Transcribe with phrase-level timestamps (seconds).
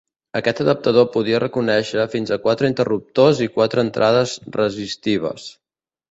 [0.37, 5.47] Aquest adaptador podia reconèixer fins a quatre interruptors i quatre entrades resistives.